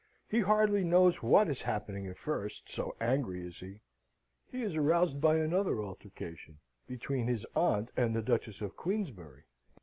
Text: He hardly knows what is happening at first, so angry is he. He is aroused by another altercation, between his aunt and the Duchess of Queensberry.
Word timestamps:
He 0.27 0.39
hardly 0.39 0.83
knows 0.83 1.21
what 1.21 1.47
is 1.47 1.61
happening 1.61 2.07
at 2.07 2.17
first, 2.17 2.67
so 2.67 2.95
angry 2.99 3.45
is 3.45 3.59
he. 3.59 3.81
He 4.51 4.63
is 4.63 4.75
aroused 4.75 5.21
by 5.21 5.35
another 5.35 5.79
altercation, 5.79 6.57
between 6.87 7.27
his 7.27 7.45
aunt 7.55 7.91
and 7.95 8.15
the 8.15 8.23
Duchess 8.23 8.61
of 8.61 8.75
Queensberry. 8.75 9.43